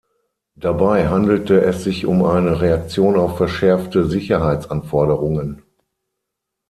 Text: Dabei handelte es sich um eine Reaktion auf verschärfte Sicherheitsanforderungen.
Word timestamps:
Dabei 0.55 1.09
handelte 1.09 1.61
es 1.61 1.83
sich 1.83 2.07
um 2.07 2.25
eine 2.25 2.59
Reaktion 2.59 3.17
auf 3.19 3.37
verschärfte 3.37 4.07
Sicherheitsanforderungen. 4.07 5.61